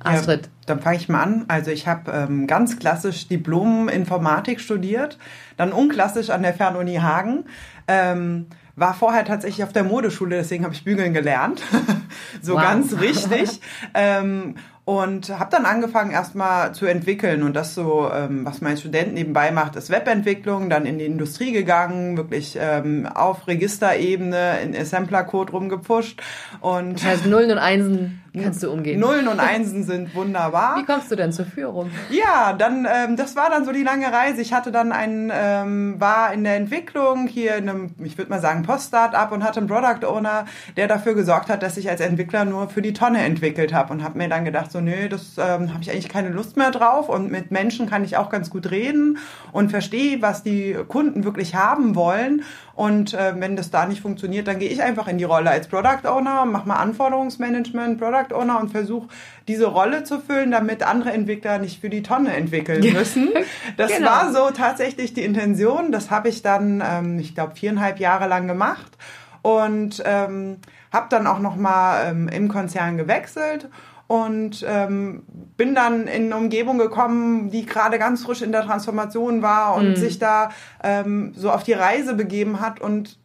Astrid. 0.00 0.46
Ja, 0.46 0.52
dann 0.68 0.80
fange 0.80 0.96
ich 0.96 1.08
mal 1.08 1.22
an. 1.22 1.44
Also 1.48 1.70
ich 1.70 1.86
habe 1.86 2.10
ähm, 2.12 2.46
ganz 2.46 2.78
klassisch 2.78 3.28
Diplom 3.28 3.88
Informatik 3.88 4.60
studiert, 4.60 5.18
dann 5.56 5.72
unklassisch 5.72 6.30
an 6.30 6.42
der 6.42 6.54
Fernuni 6.54 6.96
Hagen. 6.96 7.44
Ähm, 7.86 8.46
war 8.76 8.94
vorher 8.94 9.24
tatsächlich 9.24 9.64
auf 9.64 9.72
der 9.72 9.82
Modeschule, 9.82 10.36
deswegen 10.36 10.64
habe 10.64 10.74
ich 10.74 10.84
bügeln 10.84 11.12
gelernt. 11.12 11.62
so 12.42 12.54
wow. 12.54 12.62
ganz 12.62 13.00
richtig. 13.00 13.60
ähm, 13.94 14.54
und 14.88 15.38
habe 15.38 15.50
dann 15.50 15.66
angefangen 15.66 16.12
erstmal 16.12 16.72
zu 16.72 16.86
entwickeln 16.86 17.42
und 17.42 17.54
das 17.54 17.74
so, 17.74 18.10
ähm, 18.10 18.46
was 18.46 18.62
mein 18.62 18.78
Student 18.78 19.12
nebenbei 19.12 19.50
macht, 19.50 19.76
ist 19.76 19.90
Webentwicklung, 19.90 20.70
dann 20.70 20.86
in 20.86 20.98
die 20.98 21.04
Industrie 21.04 21.52
gegangen, 21.52 22.16
wirklich 22.16 22.56
ähm, 22.58 23.06
auf 23.06 23.46
Registerebene 23.46 24.60
in 24.62 24.74
Assembler-Code 24.74 25.52
rumgepusht 25.52 26.22
und 26.62 26.94
das 26.94 27.04
heißt 27.04 27.26
Nullen 27.26 27.50
und 27.50 27.58
Einsen 27.58 28.22
kannst 28.42 28.62
du 28.62 28.70
umgehen. 28.70 29.00
Nullen 29.00 29.28
und 29.28 29.40
Einsen 29.48 29.84
sind 29.84 30.14
wunderbar. 30.14 30.76
Wie 30.76 30.84
kommst 30.84 31.10
du 31.10 31.16
denn 31.16 31.32
zur 31.32 31.46
Führung? 31.46 31.90
Ja, 32.10 32.52
dann 32.52 32.86
ähm, 32.90 33.16
das 33.16 33.36
war 33.36 33.50
dann 33.50 33.64
so 33.64 33.72
die 33.72 33.82
lange 33.82 34.12
Reise. 34.12 34.40
Ich 34.40 34.52
hatte 34.52 34.72
dann 34.72 34.92
einen 34.92 35.30
ähm, 35.32 35.96
war 35.98 36.32
in 36.32 36.44
der 36.44 36.56
Entwicklung 36.56 37.26
hier 37.26 37.56
in 37.56 37.68
einem, 37.68 37.94
ich 38.02 38.18
würde 38.18 38.30
mal 38.30 38.40
sagen 38.40 38.62
Post-Startup 38.62 39.30
und 39.32 39.44
hatte 39.44 39.60
einen 39.60 39.68
Product 39.68 40.06
Owner, 40.06 40.46
der 40.76 40.88
dafür 40.88 41.14
gesorgt 41.14 41.48
hat, 41.48 41.62
dass 41.62 41.76
ich 41.76 41.88
als 41.88 42.00
Entwickler 42.00 42.44
nur 42.44 42.68
für 42.68 42.82
die 42.82 42.92
Tonne 42.92 43.22
entwickelt 43.22 43.72
habe 43.72 43.92
und 43.92 44.02
habe 44.02 44.18
mir 44.18 44.28
dann 44.28 44.44
gedacht 44.44 44.70
so 44.70 44.77
so, 44.78 44.84
nö, 44.84 45.08
das 45.08 45.36
ähm, 45.38 45.72
habe 45.72 45.82
ich 45.82 45.90
eigentlich 45.90 46.08
keine 46.08 46.28
Lust 46.28 46.56
mehr 46.56 46.70
drauf. 46.70 47.08
Und 47.08 47.30
mit 47.30 47.50
Menschen 47.50 47.88
kann 47.88 48.04
ich 48.04 48.16
auch 48.16 48.30
ganz 48.30 48.50
gut 48.50 48.70
reden 48.70 49.18
und 49.52 49.70
verstehe, 49.70 50.22
was 50.22 50.42
die 50.42 50.76
Kunden 50.88 51.24
wirklich 51.24 51.54
haben 51.54 51.94
wollen. 51.94 52.42
Und 52.74 53.14
äh, 53.14 53.34
wenn 53.36 53.56
das 53.56 53.70
da 53.70 53.86
nicht 53.86 54.00
funktioniert, 54.00 54.46
dann 54.46 54.58
gehe 54.58 54.68
ich 54.68 54.82
einfach 54.82 55.08
in 55.08 55.18
die 55.18 55.24
Rolle 55.24 55.50
als 55.50 55.66
Product 55.66 56.06
Owner, 56.06 56.44
mache 56.44 56.68
mal 56.68 56.76
Anforderungsmanagement, 56.76 57.98
Product 57.98 58.34
Owner 58.34 58.60
und 58.60 58.70
versuche 58.70 59.08
diese 59.48 59.66
Rolle 59.66 60.04
zu 60.04 60.20
füllen, 60.20 60.52
damit 60.52 60.84
andere 60.84 61.12
Entwickler 61.12 61.58
nicht 61.58 61.80
für 61.80 61.90
die 61.90 62.02
Tonne 62.02 62.36
entwickeln 62.36 62.92
müssen. 62.92 63.30
Das 63.76 63.92
genau. 63.92 64.10
war 64.10 64.32
so 64.32 64.50
tatsächlich 64.50 65.14
die 65.14 65.22
Intention. 65.22 65.92
Das 65.92 66.10
habe 66.10 66.28
ich 66.28 66.42
dann, 66.42 66.82
ähm, 66.84 67.18
ich 67.18 67.34
glaube, 67.34 67.54
viereinhalb 67.54 67.98
Jahre 67.98 68.26
lang 68.26 68.46
gemacht 68.48 68.96
und 69.42 70.02
ähm, 70.04 70.58
habe 70.92 71.06
dann 71.10 71.26
auch 71.26 71.38
noch 71.38 71.56
mal 71.56 72.10
ähm, 72.10 72.28
im 72.28 72.48
Konzern 72.48 72.96
gewechselt 72.96 73.68
und 74.08 74.64
ähm, 74.66 75.22
bin 75.56 75.74
dann 75.74 76.08
in 76.08 76.24
eine 76.24 76.36
Umgebung 76.36 76.78
gekommen, 76.78 77.50
die 77.50 77.66
gerade 77.66 77.98
ganz 77.98 78.24
frisch 78.24 78.42
in 78.42 78.52
der 78.52 78.64
Transformation 78.64 79.42
war 79.42 79.76
und 79.76 79.90
mhm. 79.90 79.96
sich 79.96 80.18
da 80.18 80.48
ähm, 80.82 81.34
so 81.36 81.50
auf 81.50 81.62
die 81.62 81.74
Reise 81.74 82.14
begeben 82.14 82.60
hat 82.60 82.80
und 82.80 83.18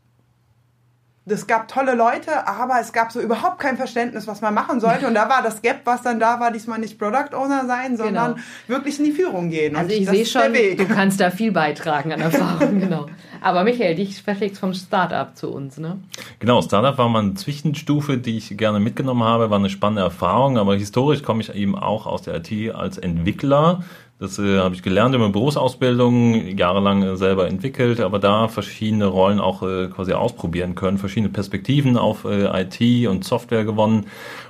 es 1.26 1.48
gab 1.48 1.70
tolle 1.70 1.96
Leute, 1.96 2.48
aber 2.48 2.80
es 2.82 2.92
gab 2.92 3.12
so 3.12 3.22
überhaupt 3.22 3.60
kein 3.60 3.78
Verständnis, 3.78 4.28
was 4.28 4.42
man 4.42 4.54
machen 4.54 4.82
sollte. 4.82 5.08
Und 5.08 5.14
da 5.14 5.30
war 5.30 5.42
das 5.42 5.62
Gap, 5.62 5.82
was 5.86 6.02
dann 6.02 6.20
da 6.20 6.40
war, 6.42 6.52
diesmal 6.52 6.80
nicht 6.80 7.00
Product 7.00 7.34
Owner 7.34 7.66
sein, 7.66 7.96
sondern 7.96 8.36
genau. 8.36 8.46
wirklich 8.68 9.00
in 9.00 9.06
die 9.06 9.14
Führung 9.14 9.50
gehen. 9.50 9.76
Also 9.78 9.92
ich 9.92 10.08
sehe 10.08 10.26
schon, 10.26 10.54
du 10.54 10.86
kannst 10.86 11.22
da 11.22 11.32
viel 11.32 11.54
beitragen 11.54 12.12
an 12.12 12.20
Erfahrung, 12.20 12.80
genau. 12.80 13.06
Aber 13.42 13.64
Michael, 13.64 13.96
dich 13.96 14.22
verlegst 14.22 14.60
vom 14.60 14.74
Startup 14.74 15.36
zu 15.36 15.50
uns, 15.52 15.78
ne? 15.78 15.98
Genau, 16.40 16.62
Startup 16.62 16.98
war 16.98 17.08
mal 17.08 17.20
eine 17.20 17.34
Zwischenstufe, 17.36 18.18
die 18.18 18.38
ich 18.38 18.58
gerne 18.58 18.82
mitgenommen 18.82 19.24
habe, 19.24 19.50
war 19.50 19.60
eine 19.60 19.70
spannende 19.70 20.02
Erfahrung, 20.02 20.58
aber 20.58 20.76
historisch 20.76 21.24
komme 21.24 21.42
ich 21.42 21.54
eben 21.54 21.78
auch 21.78 22.06
aus 22.06 22.24
der 22.24 22.36
IT 22.36 22.76
als 22.76 22.98
Entwickler 22.98 23.84
das 24.24 24.40
äh, 24.40 24.58
habe 24.58 24.74
ich 24.74 24.82
gelernt 24.82 25.14
in 25.14 25.20
meiner 25.20 25.34
Berufsausbildung, 25.34 26.58
jahrelang 26.58 27.04
äh, 27.04 27.18
selber 27.18 27.48
entwickelt, 27.48 28.00
aber 28.00 28.20
da 28.20 28.48
verschiedene 28.48 29.06
Rollen 29.06 29.42
auch 29.42 29.64
äh, 29.64 29.90
quasi 29.90 30.14
ausprobieren 30.14 30.76
können, 30.76 30.98
verschiedene 30.98 31.32
Perspektiven 31.32 31.98
auf 31.98 32.24
äh, 32.24 32.62
IT 32.62 33.08
und 33.08 33.26
Software 33.26 33.66
gewonnen. 33.66 34.06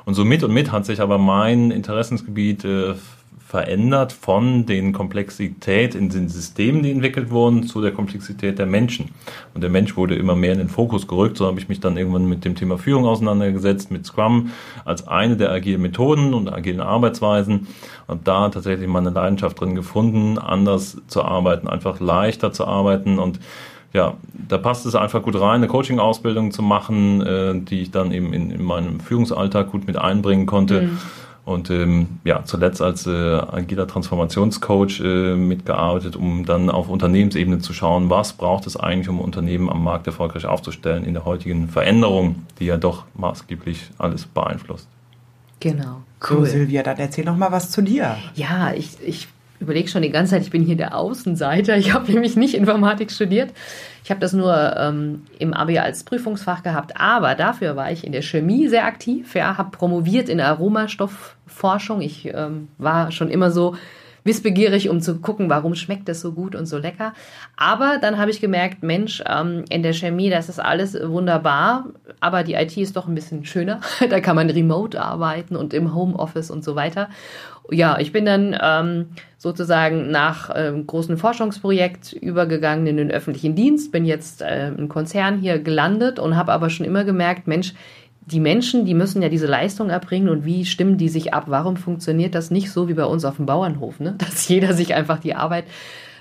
Und 0.06 0.14
so 0.14 0.26
mit 0.26 0.44
und 0.44 0.54
mit 0.54 0.72
hat 0.72 0.86
sich 0.86 1.02
aber 1.02 1.18
mein 1.18 1.72
Interessensgebiet 1.72 2.64
äh, 2.64 2.94
verändert 3.54 4.14
von 4.14 4.66
den 4.66 4.94
Komplexität 4.94 5.94
in 5.94 6.10
den 6.10 6.28
Systemen, 6.28 6.82
die 6.82 6.90
entwickelt 6.90 7.30
wurden, 7.30 7.68
zu 7.68 7.82
der 7.82 7.92
Komplexität 7.92 8.58
der 8.58 8.66
Menschen. 8.66 9.12
Und 9.54 9.62
der 9.62 9.70
Mensch 9.70 9.96
wurde 9.96 10.16
immer 10.16 10.36
mehr 10.36 10.54
in 10.54 10.58
den 10.58 10.70
Fokus 10.70 11.08
gerückt. 11.08 11.38
So 11.38 11.46
habe 11.46 11.60
ich 11.60 11.70
mich 11.70 11.80
dann 11.80 11.96
irgendwann 11.96 12.26
mit 12.28 12.46
dem 12.46 12.56
Thema 12.56 12.80
Führung 12.80 13.06
auseinandergesetzt, 13.06 13.92
mit 13.92 14.08
Scrum 14.08 14.50
als 14.86 15.08
eine 15.08 15.38
der 15.38 15.52
agilen 15.52 15.84
Methoden 15.84 16.34
und 16.34 16.52
agilen 16.52 16.82
Arbeitsweisen. 16.82 17.68
Und 18.08 18.28
da 18.28 18.50
tatsächlich 18.50 18.88
meine 18.88 19.12
Leidenschaft 19.12 19.62
drin 19.62 19.76
gefunden, 19.76 20.40
anders 20.40 20.98
zu 21.06 21.22
arbeiten, 21.22 21.68
einfach 21.68 22.00
leichter 22.00 22.54
zu 22.54 22.66
arbeiten 22.66 23.20
und 23.20 23.40
ja, 23.94 24.16
da 24.50 24.58
passt 24.58 24.88
es 24.88 24.96
einfach 24.96 25.22
gut 25.22 25.40
rein, 25.40 25.58
eine 25.58 25.68
Coaching-Ausbildung 25.68 26.50
zu 26.50 26.64
machen, 26.64 27.22
äh, 27.22 27.54
die 27.60 27.84
ich 27.84 27.92
dann 27.92 28.12
eben 28.12 28.34
in, 28.34 28.50
in 28.50 28.64
meinem 28.64 29.00
Führungsalltag 29.00 29.70
gut 29.70 29.86
mit 29.86 29.98
einbringen 29.98 30.48
konnte. 30.48 30.82
Mhm. 30.82 31.00
Und 31.46 31.70
ähm, 31.70 32.20
ja, 32.24 32.46
zuletzt 32.46 32.82
als 32.82 33.06
äh, 33.06 33.12
agiler 33.12 33.86
Transformationscoach 33.86 35.02
äh, 35.02 35.36
mitgearbeitet, 35.36 36.16
um 36.16 36.46
dann 36.46 36.70
auf 36.70 36.88
Unternehmensebene 36.88 37.60
zu 37.60 37.74
schauen, 37.74 38.10
was 38.10 38.34
braucht 38.34 38.66
es 38.66 38.78
eigentlich, 38.78 39.10
um 39.10 39.20
Unternehmen 39.20 39.70
am 39.70 39.84
Markt 39.84 40.08
erfolgreich 40.08 40.46
aufzustellen 40.46 41.04
in 41.04 41.14
der 41.14 41.26
heutigen 41.26 41.68
Veränderung, 41.68 42.46
die 42.60 42.66
ja 42.66 42.78
doch 42.78 43.04
maßgeblich 43.16 43.92
alles 43.98 44.26
beeinflusst. 44.26 44.88
Genau. 45.60 46.04
Cool. 46.30 46.46
So, 46.46 46.46
Silvia, 46.46 46.82
dann 46.84 46.98
erzähl 46.98 47.26
noch 47.26 47.36
mal 47.36 47.52
was 47.52 47.72
zu 47.72 47.82
dir. 47.82 48.18
Ja, 48.36 48.74
ich, 48.74 48.98
ich 49.06 49.28
überlege 49.64 49.88
schon 49.88 50.02
die 50.02 50.12
ganze 50.12 50.32
Zeit, 50.32 50.44
ich 50.44 50.52
bin 50.52 50.64
hier 50.64 50.76
der 50.76 50.96
Außenseiter. 50.96 51.78
Ich 51.78 51.94
habe 51.94 52.12
nämlich 52.12 52.36
nicht 52.36 52.54
Informatik 52.54 53.12
studiert. 53.12 53.52
Ich 54.04 54.12
habe 54.12 54.20
das 54.20 54.34
nur 54.34 54.76
ähm, 54.78 55.24
im 55.40 55.54
Abi 55.54 55.80
als 55.80 56.04
Prüfungsfach 56.04 56.62
gehabt, 56.62 57.00
aber 57.00 57.36
dafür 57.36 57.76
war 57.76 57.92
ich 57.92 58.06
in 58.06 58.12
der 58.12 58.22
Chemie 58.22 58.68
sehr 58.68 58.86
aktiv. 58.86 59.34
Ja, 59.34 59.58
habe 59.58 59.72
promoviert 59.72 60.30
in 60.30 60.42
Aromastoffforschung. 60.42 62.02
Ich 62.02 62.26
ähm, 62.26 62.68
war 62.78 63.12
schon 63.12 63.30
immer 63.30 63.50
so 63.50 63.76
wissbegierig, 64.24 64.90
um 64.90 65.02
zu 65.02 65.20
gucken, 65.20 65.50
warum 65.50 65.76
schmeckt 65.76 66.08
das 66.08 66.22
so 66.22 66.32
gut 66.32 66.56
und 66.56 66.66
so 66.66 66.78
lecker. 66.78 67.14
Aber 67.58 67.98
dann 68.02 68.18
habe 68.18 68.32
ich 68.32 68.40
gemerkt, 68.40 68.84
Mensch, 68.84 69.24
ähm, 69.28 69.66
in 69.70 69.84
der 69.84 69.94
Chemie, 69.94 70.30
das 70.30 70.50
ist 70.50 70.60
alles 70.60 70.98
wunderbar, 71.02 71.86
aber 72.20 72.44
die 72.44 72.54
IT 72.54 72.78
ist 72.78 72.96
doch 72.96 73.08
ein 73.08 73.16
bisschen 73.16 73.46
schöner. 73.46 73.82
da 74.10 74.20
kann 74.20 74.36
man 74.36 74.50
remote 74.50 75.02
arbeiten 75.02 75.56
und 75.56 75.74
im 75.74 75.94
Homeoffice 75.94 76.52
und 76.52 76.64
so 76.64 76.76
weiter. 76.76 77.10
Ja, 77.72 77.98
ich 77.98 78.12
bin 78.12 78.26
dann 78.26 78.58
ähm, 78.62 79.08
sozusagen 79.38 80.12
nach 80.12 80.50
ähm, 80.54 80.86
großen 80.86 81.18
Forschungsprojekt 81.18 82.12
übergegangen 82.14 82.88
in 82.88 82.98
den 82.98 83.10
öffentlichen 83.10 83.56
Dienst, 83.56 83.92
bin 83.92 84.04
jetzt 84.04 84.42
äh, 84.42 84.68
im 84.68 84.90
Konzern 84.90 85.38
hier 85.40 85.60
gelandet 85.60 86.20
und 86.20 86.36
habe 86.36 86.52
aber 86.52 86.70
schon 86.70 86.86
immer 86.86 87.06
gemerkt, 87.06 87.48
Mensch, 87.48 87.74
die 88.26 88.40
Menschen, 88.40 88.86
die 88.86 88.94
müssen 88.94 89.22
ja 89.22 89.30
diese 89.30 89.48
Leistung 89.48 89.90
erbringen 89.90 90.30
und 90.30 90.46
wie 90.46 90.66
stimmen 90.66 90.98
die 90.98 91.10
sich 91.10 91.34
ab? 91.34 91.46
Warum 91.48 91.78
funktioniert 91.78 92.36
das 92.36 92.52
nicht 92.52 92.72
so 92.72 92.88
wie 92.88 92.94
bei 92.94 93.06
uns 93.06 93.26
auf 93.26 93.38
dem 93.38 93.46
Bauernhof, 93.46 94.00
ne? 94.00 94.16
dass 94.18 94.48
jeder 94.48 94.74
sich 94.74 94.94
einfach 94.94 95.20
die 95.20 95.36
Arbeit 95.36 95.66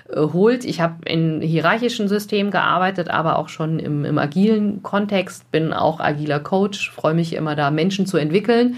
äh, 0.09 0.17
holt? 0.19 0.65
Ich 0.65 0.81
habe 0.81 0.95
in 1.05 1.41
hierarchischen 1.41 2.07
Systemen 2.07 2.51
gearbeitet, 2.51 3.09
aber 3.09 3.37
auch 3.37 3.49
schon 3.49 3.79
im, 3.79 4.05
im 4.05 4.17
agilen 4.17 4.83
Kontext, 4.83 5.49
bin 5.51 5.73
auch 5.73 5.99
agiler 5.99 6.39
Coach, 6.39 6.91
freue 6.91 7.13
mich 7.13 7.33
immer 7.33 7.55
da, 7.55 7.71
Menschen 7.71 8.05
zu 8.05 8.17
entwickeln. 8.17 8.75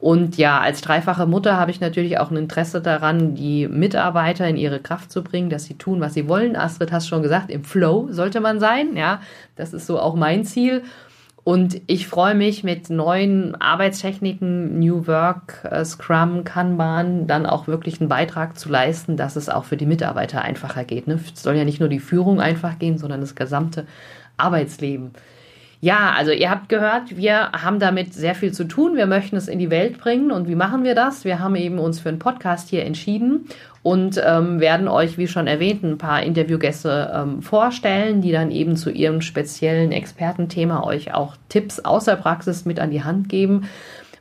Und 0.00 0.36
ja, 0.36 0.60
als 0.60 0.80
dreifache 0.80 1.26
Mutter 1.26 1.56
habe 1.56 1.72
ich 1.72 1.80
natürlich 1.80 2.18
auch 2.18 2.30
ein 2.30 2.36
Interesse 2.36 2.80
daran, 2.80 3.34
die 3.34 3.66
Mitarbeiter 3.66 4.46
in 4.46 4.56
ihre 4.56 4.78
Kraft 4.78 5.10
zu 5.10 5.24
bringen, 5.24 5.50
dass 5.50 5.64
sie 5.64 5.74
tun, 5.74 6.00
was 6.00 6.14
sie 6.14 6.28
wollen. 6.28 6.54
Astrid 6.54 6.92
hast 6.92 7.08
schon 7.08 7.22
gesagt, 7.22 7.50
im 7.50 7.64
Flow 7.64 8.06
sollte 8.12 8.40
man 8.40 8.60
sein. 8.60 8.96
Ja, 8.96 9.20
das 9.56 9.72
ist 9.72 9.86
so 9.86 9.98
auch 9.98 10.14
mein 10.14 10.44
Ziel. 10.44 10.84
Und 11.48 11.80
ich 11.86 12.06
freue 12.06 12.34
mich 12.34 12.62
mit 12.62 12.90
neuen 12.90 13.54
Arbeitstechniken, 13.54 14.78
New 14.78 15.06
Work, 15.06 15.66
äh, 15.70 15.82
Scrum, 15.82 16.44
Kanban, 16.44 17.26
dann 17.26 17.46
auch 17.46 17.66
wirklich 17.66 18.02
einen 18.02 18.10
Beitrag 18.10 18.58
zu 18.58 18.68
leisten, 18.68 19.16
dass 19.16 19.34
es 19.34 19.48
auch 19.48 19.64
für 19.64 19.78
die 19.78 19.86
Mitarbeiter 19.86 20.42
einfacher 20.42 20.84
geht. 20.84 21.06
Ne? 21.06 21.14
Es 21.14 21.42
soll 21.42 21.56
ja 21.56 21.64
nicht 21.64 21.80
nur 21.80 21.88
die 21.88 22.00
Führung 22.00 22.38
einfach 22.38 22.78
gehen, 22.78 22.98
sondern 22.98 23.22
das 23.22 23.34
gesamte 23.34 23.86
Arbeitsleben. 24.36 25.12
Ja, 25.80 26.12
also 26.16 26.32
ihr 26.32 26.50
habt 26.50 26.68
gehört, 26.68 27.16
wir 27.16 27.52
haben 27.52 27.78
damit 27.78 28.12
sehr 28.12 28.34
viel 28.34 28.52
zu 28.52 28.64
tun. 28.64 28.96
Wir 28.96 29.06
möchten 29.06 29.36
es 29.36 29.46
in 29.46 29.60
die 29.60 29.70
Welt 29.70 29.98
bringen. 29.98 30.32
Und 30.32 30.48
wie 30.48 30.56
machen 30.56 30.82
wir 30.82 30.96
das? 30.96 31.24
Wir 31.24 31.38
haben 31.38 31.54
eben 31.54 31.78
uns 31.78 32.00
für 32.00 32.08
einen 32.08 32.18
Podcast 32.18 32.68
hier 32.68 32.84
entschieden 32.84 33.46
und 33.84 34.20
ähm, 34.24 34.58
werden 34.58 34.88
euch, 34.88 35.18
wie 35.18 35.28
schon 35.28 35.46
erwähnt, 35.46 35.84
ein 35.84 35.96
paar 35.96 36.24
Interviewgäste 36.24 37.12
ähm, 37.14 37.42
vorstellen, 37.42 38.22
die 38.22 38.32
dann 38.32 38.50
eben 38.50 38.74
zu 38.74 38.90
ihrem 38.90 39.20
speziellen 39.20 39.92
Expertenthema 39.92 40.82
euch 40.82 41.14
auch 41.14 41.36
Tipps 41.48 41.78
aus 41.78 42.06
der 42.06 42.16
Praxis 42.16 42.64
mit 42.64 42.80
an 42.80 42.90
die 42.90 43.04
Hand 43.04 43.28
geben. 43.28 43.68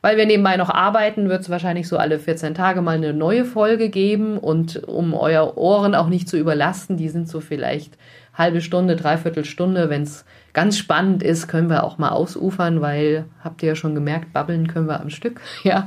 Weil 0.02 0.16
wir 0.18 0.28
nebenbei 0.28 0.58
noch 0.58 0.70
arbeiten, 0.70 1.28
wird 1.28 1.42
es 1.42 1.50
wahrscheinlich 1.50 1.88
so 1.88 1.98
alle 1.98 2.20
14 2.20 2.54
Tage 2.54 2.84
mal 2.84 2.98
eine 2.98 3.14
neue 3.14 3.46
Folge 3.46 3.90
geben. 3.90 4.38
Und 4.38 4.84
um 4.88 5.16
euer 5.16 5.58
Ohren 5.58 5.96
auch 5.96 6.08
nicht 6.08 6.30
zu 6.30 6.38
überlasten, 6.38 6.98
die 6.98 7.10
sind 7.10 7.28
so 7.28 7.40
vielleicht 7.42 7.98
halbe 8.36 8.62
Stunde, 8.62 8.96
dreiviertel 8.96 9.44
Stunde, 9.44 9.90
wenn 9.90 10.04
es 10.04 10.24
ganz 10.58 10.76
spannend 10.76 11.22
ist, 11.22 11.48
können 11.48 11.70
wir 11.70 11.84
auch 11.84 12.00
mal 12.00 12.10
ausufern, 12.10 12.82
weil 12.82 13.26
habt 13.44 13.62
ihr 13.62 13.70
ja 13.70 13.76
schon 13.76 13.94
gemerkt, 13.94 14.34
babbeln 14.34 14.66
können 14.66 14.88
wir 14.88 15.00
am 15.00 15.12
Stück. 15.12 15.40
Ja, 15.64 15.86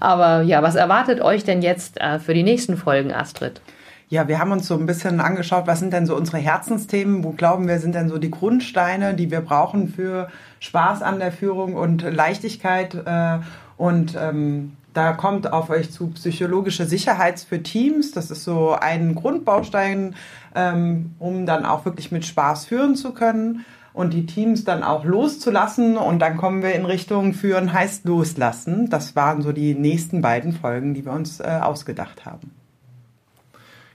aber 0.00 0.42
ja, 0.42 0.60
was 0.60 0.74
erwartet 0.74 1.20
euch 1.20 1.44
denn 1.44 1.62
jetzt 1.62 2.00
äh, 2.00 2.18
für 2.18 2.34
die 2.34 2.42
nächsten 2.42 2.76
Folgen, 2.76 3.12
Astrid? 3.12 3.60
Ja, 4.08 4.26
wir 4.26 4.40
haben 4.40 4.50
uns 4.50 4.66
so 4.66 4.74
ein 4.74 4.86
bisschen 4.86 5.20
angeschaut, 5.20 5.68
was 5.68 5.78
sind 5.78 5.92
denn 5.92 6.04
so 6.04 6.16
unsere 6.16 6.38
Herzensthemen, 6.38 7.22
wo 7.22 7.30
glauben 7.30 7.68
wir, 7.68 7.78
sind 7.78 7.94
denn 7.94 8.08
so 8.08 8.18
die 8.18 8.30
Grundsteine, 8.30 9.14
die 9.14 9.30
wir 9.30 9.40
brauchen 9.40 9.86
für 9.86 10.28
Spaß 10.58 11.02
an 11.02 11.20
der 11.20 11.30
Führung 11.30 11.74
und 11.74 12.02
Leichtigkeit. 12.02 12.94
Äh, 12.94 13.38
und 13.76 14.16
ähm, 14.20 14.72
da 14.94 15.12
kommt 15.12 15.52
auf 15.52 15.70
euch 15.70 15.92
zu 15.92 16.08
psychologische 16.08 16.86
Sicherheit 16.86 17.38
für 17.38 17.62
Teams. 17.62 18.10
Das 18.10 18.32
ist 18.32 18.42
so 18.42 18.72
ein 18.72 19.14
Grundbaustein, 19.14 20.16
ähm, 20.56 21.14
um 21.20 21.46
dann 21.46 21.64
auch 21.64 21.84
wirklich 21.84 22.10
mit 22.10 22.26
Spaß 22.26 22.64
führen 22.64 22.96
zu 22.96 23.12
können 23.12 23.64
und 23.98 24.14
die 24.14 24.26
Teams 24.26 24.62
dann 24.64 24.84
auch 24.84 25.04
loszulassen. 25.04 25.96
Und 25.96 26.20
dann 26.20 26.36
kommen 26.36 26.62
wir 26.62 26.72
in 26.72 26.84
Richtung 26.84 27.34
Führen 27.34 27.72
heißt 27.72 28.04
loslassen. 28.04 28.88
Das 28.88 29.16
waren 29.16 29.42
so 29.42 29.50
die 29.50 29.74
nächsten 29.74 30.22
beiden 30.22 30.52
Folgen, 30.52 30.94
die 30.94 31.04
wir 31.04 31.12
uns 31.12 31.40
äh, 31.40 31.58
ausgedacht 31.60 32.24
haben. 32.24 32.57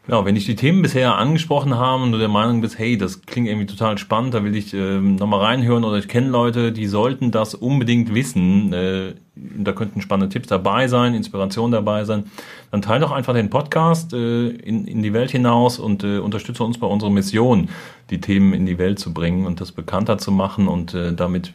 Genau, 0.06 0.26
wenn 0.26 0.36
ich 0.36 0.46
die 0.46 0.58
Themen 0.58 0.82
bisher 0.82 1.16
angesprochen 1.16 1.78
habe 1.78 2.04
und 2.04 2.12
du 2.12 2.18
der 2.18 2.28
Meinung 2.28 2.60
bist, 2.60 2.78
hey, 2.78 2.98
das 2.98 3.22
klingt 3.22 3.48
irgendwie 3.48 3.68
total 3.68 3.98
spannend, 3.98 4.34
da 4.34 4.44
will 4.44 4.54
ich 4.54 4.74
äh, 4.74 5.00
nochmal 5.00 5.40
reinhören 5.40 5.86
oder 5.86 5.98
ich 5.98 6.10
kenne 6.10 6.28
Leute, 6.28 6.74
die 6.74 6.88
sollten 6.88 7.32
das 7.32 7.56
unbedingt 7.56 8.14
wissen, 8.14 8.74
äh, 8.74 9.14
da 9.36 9.72
könnten 9.72 10.02
spannende 10.02 10.28
Tipps 10.28 10.50
dabei 10.50 10.90
sein, 10.90 11.14
Inspiration 11.14 11.72
dabei 11.72 12.04
sein, 12.04 12.26
dann 12.70 12.82
teile 12.82 13.00
doch 13.00 13.12
einfach 13.14 13.34
den 13.34 13.50
Podcast 13.50 14.12
äh, 14.12 14.50
in, 14.50 14.86
in 14.86 15.04
die 15.04 15.14
Welt 15.14 15.32
hinaus 15.32 15.80
und 15.80 16.04
äh, 16.04 16.18
unterstütze 16.18 16.66
uns 16.66 16.78
bei 16.78 16.88
unserer 16.88 17.10
Mission, 17.10 17.70
die 18.10 18.20
Themen 18.20 18.54
in 18.54 18.66
die 18.66 18.78
Welt 18.78 19.00
zu 19.00 19.14
bringen 19.14 19.46
und 19.46 19.62
das 19.62 19.72
bekannter 19.72 20.18
zu 20.18 20.34
machen 20.34 20.68
und 20.68 20.94
äh, 20.94 21.14
damit 21.14 21.54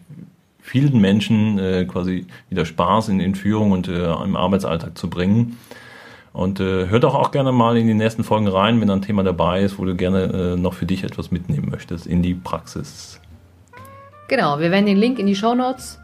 vielen 0.62 1.02
Menschen 1.02 1.58
äh, 1.58 1.84
quasi 1.84 2.26
wieder 2.48 2.64
Spaß 2.64 3.10
in, 3.10 3.20
in 3.20 3.34
Führung 3.34 3.72
und 3.72 3.88
äh, 3.88 4.10
im 4.10 4.36
Arbeitsalltag 4.36 4.96
zu 4.96 5.10
bringen. 5.10 5.58
Und 6.32 6.60
äh, 6.60 6.88
hört 6.88 7.04
auch, 7.04 7.14
auch 7.14 7.30
gerne 7.30 7.52
mal 7.52 7.76
in 7.76 7.86
die 7.86 7.94
nächsten 7.94 8.24
Folgen 8.24 8.48
rein, 8.48 8.80
wenn 8.80 8.90
ein 8.90 9.02
Thema 9.02 9.22
dabei 9.24 9.62
ist, 9.62 9.78
wo 9.78 9.84
du 9.84 9.96
gerne 9.96 10.54
äh, 10.54 10.56
noch 10.56 10.74
für 10.74 10.86
dich 10.86 11.04
etwas 11.04 11.30
mitnehmen 11.30 11.68
möchtest 11.70 12.06
in 12.06 12.22
die 12.22 12.34
Praxis. 12.34 13.20
Genau, 14.28 14.58
wir 14.58 14.70
werden 14.70 14.86
den 14.86 14.98
Link 14.98 15.18
in 15.18 15.26
die 15.26 15.34
Show 15.34 15.54
Notes 15.54 15.98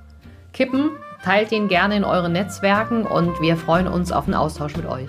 kippen. 0.52 0.90
Teilt 1.22 1.52
ihn 1.52 1.68
gerne 1.68 1.96
in 1.96 2.04
euren 2.04 2.32
Netzwerken 2.32 3.06
und 3.06 3.40
wir 3.40 3.56
freuen 3.56 3.86
uns 3.86 4.12
auf 4.12 4.24
einen 4.24 4.34
Austausch 4.34 4.76
mit 4.76 4.86
euch. 4.86 5.08